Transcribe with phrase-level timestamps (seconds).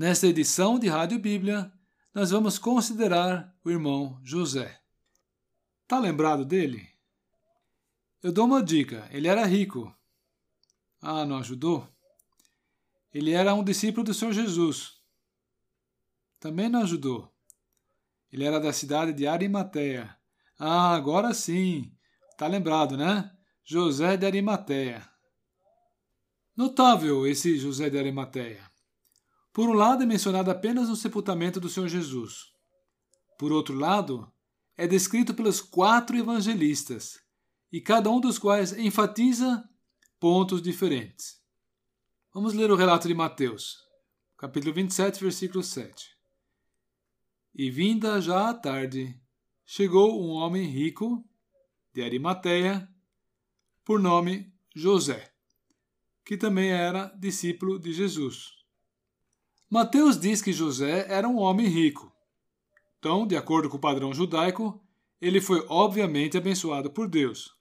[0.00, 1.70] Nesta edição de Rádio Bíblia,
[2.14, 4.80] nós vamos considerar o irmão José.
[5.86, 6.88] Tá lembrado dele?
[8.22, 9.94] Eu dou uma dica: ele era rico.
[11.02, 11.86] Ah, não ajudou?
[13.12, 15.02] Ele era um discípulo do Senhor Jesus.
[16.38, 17.30] Também não ajudou.
[18.32, 20.16] Ele era da cidade de Arimateia.
[20.58, 21.94] Ah, agora sim.
[22.38, 23.30] Tá lembrado, né?
[23.62, 25.06] José de Arimateia.
[26.56, 28.69] Notável esse José de Arimateia.
[29.52, 32.52] Por um lado, é mencionado apenas no sepultamento do Senhor Jesus.
[33.38, 34.30] Por outro lado,
[34.76, 37.20] é descrito pelos quatro evangelistas,
[37.72, 39.68] e cada um dos quais enfatiza
[40.18, 41.40] pontos diferentes.
[42.32, 43.78] Vamos ler o relato de Mateus,
[44.36, 46.16] capítulo 27, versículo 7.
[47.54, 49.20] E vinda já a tarde,
[49.66, 51.24] chegou um homem rico,
[51.92, 52.88] de Arimateia,
[53.84, 55.32] por nome José,
[56.24, 58.59] que também era discípulo de Jesus.
[59.70, 62.12] Mateus diz que José era um homem rico.
[62.98, 64.82] Então, de acordo com o padrão judaico,
[65.20, 67.56] ele foi obviamente abençoado por Deus.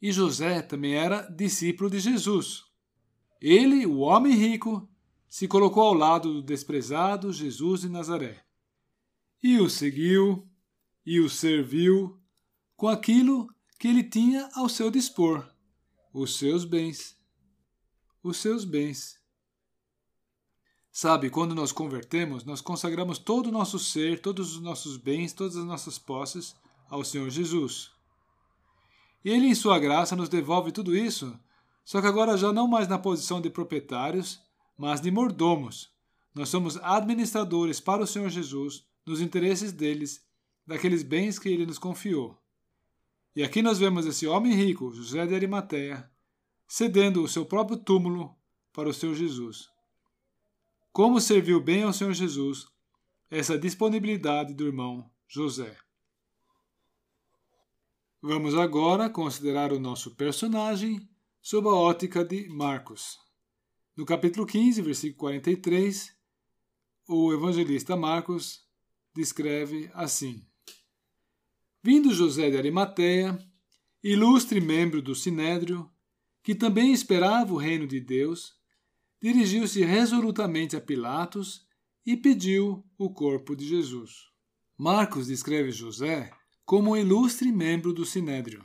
[0.00, 2.64] E José também era discípulo de Jesus.
[3.40, 4.86] Ele, o homem rico,
[5.26, 8.44] se colocou ao lado do desprezado Jesus de Nazaré.
[9.42, 10.46] E o seguiu
[11.04, 12.20] e o serviu
[12.76, 15.48] com aquilo que ele tinha ao seu dispor,
[16.12, 17.16] os seus bens.
[18.22, 19.17] Os seus bens.
[21.00, 25.56] Sabe, quando nós convertemos, nós consagramos todo o nosso ser, todos os nossos bens, todas
[25.56, 26.56] as nossas posses
[26.90, 27.92] ao Senhor Jesus.
[29.24, 31.38] E Ele, em Sua graça, nos devolve tudo isso,
[31.84, 34.42] só que agora já não mais na posição de proprietários,
[34.76, 35.88] mas de mordomos.
[36.34, 40.26] Nós somos administradores para o Senhor Jesus, nos interesses deles,
[40.66, 42.36] daqueles bens que Ele nos confiou.
[43.36, 46.10] E aqui nós vemos esse homem rico, José de Arimateia,
[46.66, 48.34] cedendo o seu próprio túmulo
[48.72, 49.77] para o Senhor Jesus.
[50.98, 52.66] Como serviu bem ao Senhor Jesus
[53.30, 55.76] essa disponibilidade do irmão José.
[58.20, 61.08] Vamos agora considerar o nosso personagem
[61.40, 63.16] sob a ótica de Marcos.
[63.96, 66.12] No capítulo 15, versículo 43,
[67.06, 68.66] o evangelista Marcos
[69.14, 70.44] descreve assim:
[71.80, 73.38] Vindo José de Arimateia,
[74.02, 75.88] ilustre membro do Sinédrio,
[76.42, 78.57] que também esperava o reino de Deus,
[79.20, 81.66] dirigiu-se resolutamente a Pilatos
[82.04, 84.28] e pediu o corpo de Jesus.
[84.76, 86.30] Marcos descreve José
[86.64, 88.64] como um ilustre membro do Sinédrio,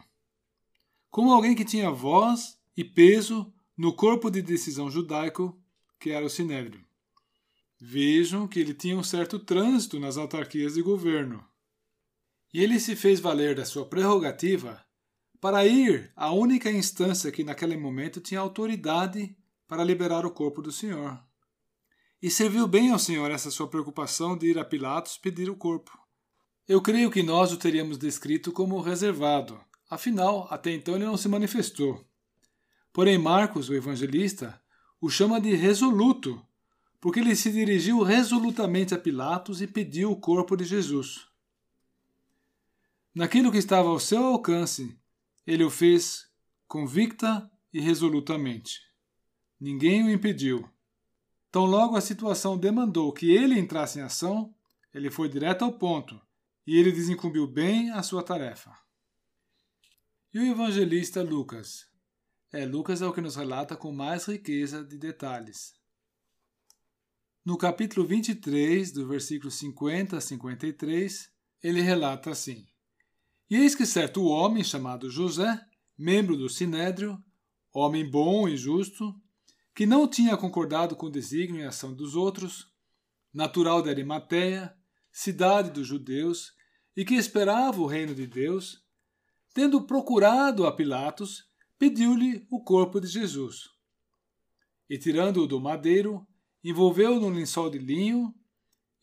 [1.09, 5.59] como alguém que tinha voz e peso no corpo de decisão judaico
[5.99, 6.85] que era o Sinédrio.
[7.79, 11.43] Vejam que ele tinha um certo trânsito nas autarquias de governo.
[12.53, 14.85] E ele se fez valer da sua prerrogativa
[15.41, 19.35] para ir à única instância que naquele momento tinha autoridade
[19.73, 21.19] para liberar o corpo do Senhor.
[22.21, 25.97] E serviu bem ao Senhor essa sua preocupação de ir a Pilatos pedir o corpo.
[26.67, 31.27] Eu creio que nós o teríamos descrito como reservado, afinal, até então ele não se
[31.27, 32.05] manifestou.
[32.93, 34.61] Porém, Marcos, o evangelista,
[35.01, 36.39] o chama de resoluto,
[37.01, 41.25] porque ele se dirigiu resolutamente a Pilatos e pediu o corpo de Jesus.
[43.15, 44.95] Naquilo que estava ao seu alcance,
[45.47, 46.27] ele o fez
[46.67, 48.92] convicta e resolutamente.
[49.63, 50.69] Ninguém o impediu.
[51.49, 54.53] Tão logo a situação demandou que ele entrasse em ação,
[54.93, 56.19] ele foi direto ao ponto
[56.67, 58.77] e ele desencumbiu bem a sua tarefa.
[60.33, 61.87] E o evangelista Lucas?
[62.51, 65.73] É, Lucas é o que nos relata com mais riqueza de detalhes.
[67.45, 71.31] No capítulo 23, do versículo 50 a 53,
[71.63, 72.67] ele relata assim:
[73.49, 75.57] E eis que certo homem chamado José,
[75.97, 77.17] membro do Sinédrio,
[77.71, 79.17] homem bom e justo,
[79.75, 82.67] que não tinha concordado com o desígnio e ação dos outros,
[83.33, 84.75] natural de Arimateia,
[85.11, 86.53] cidade dos judeus,
[86.95, 88.83] e que esperava o reino de Deus,
[89.53, 91.45] tendo procurado a Pilatos,
[91.77, 93.69] pediu-lhe o corpo de Jesus.
[94.89, 96.25] E tirando-o do madeiro,
[96.63, 98.33] envolveu-o num lençol de linho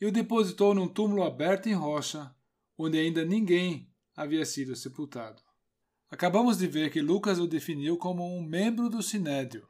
[0.00, 2.34] e o depositou num túmulo aberto em rocha,
[2.78, 5.42] onde ainda ninguém havia sido sepultado.
[6.10, 9.68] Acabamos de ver que Lucas o definiu como um membro do Sinédrio.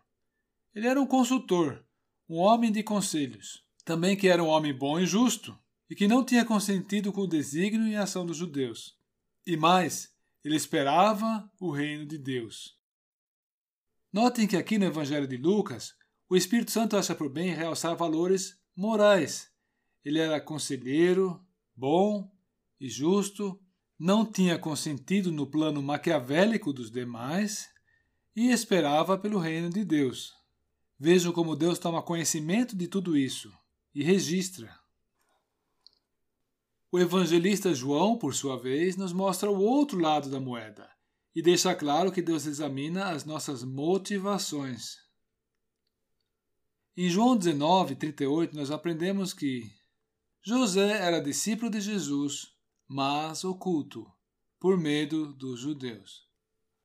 [0.74, 1.84] Ele era um consultor,
[2.28, 5.58] um homem de conselhos, também que era um homem bom e justo,
[5.88, 8.96] e que não tinha consentido com o desígnio e ação dos judeus.
[9.44, 10.14] E mais,
[10.44, 12.78] ele esperava o reino de Deus.
[14.12, 15.94] Notem que aqui no Evangelho de Lucas,
[16.28, 19.50] o Espírito Santo acha por bem realçar valores morais.
[20.04, 21.44] Ele era conselheiro,
[21.74, 22.30] bom
[22.80, 23.60] e justo,
[23.98, 27.68] não tinha consentido no plano maquiavélico dos demais
[28.34, 30.39] e esperava pelo reino de Deus.
[31.02, 33.50] Vejam como Deus toma conhecimento de tudo isso
[33.94, 34.78] e registra.
[36.92, 40.90] O evangelista João, por sua vez, nos mostra o outro lado da moeda
[41.34, 44.98] e deixa claro que Deus examina as nossas motivações.
[46.94, 49.72] Em João 19, 38, nós aprendemos que
[50.42, 52.52] José era discípulo de Jesus,
[52.86, 54.06] mas oculto,
[54.58, 56.28] por medo dos judeus.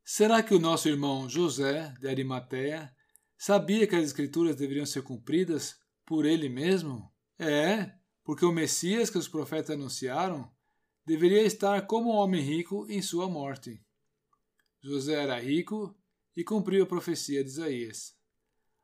[0.06, 2.96] Será que o nosso irmão José de Arimateia
[3.38, 7.12] sabia que as Escrituras deveriam ser cumpridas por ele mesmo?
[7.38, 7.92] É,
[8.24, 10.52] porque o Messias que os profetas anunciaram
[11.06, 13.84] deveria estar como um homem rico em sua morte.
[14.82, 15.96] José era rico
[16.36, 18.16] e cumpriu a profecia de Isaías.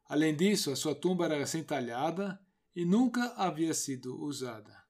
[0.05, 2.39] Além disso, a sua tumba era centalhada
[2.75, 4.81] e nunca havia sido usada.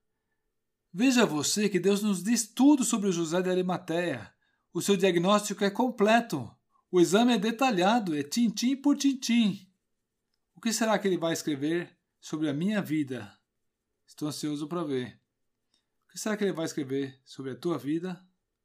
[0.92, 4.32] Veja você que Deus nos diz tudo sobre José de Arimateia.
[4.74, 6.50] O seu diagnóstico é completo.
[6.94, 9.66] O exame é detalhado, é tintim por tintim.
[10.54, 13.34] O que será que ele vai escrever sobre a minha vida?
[14.06, 15.18] Estou ansioso para ver.
[16.04, 18.22] O que será que ele vai escrever sobre a tua vida?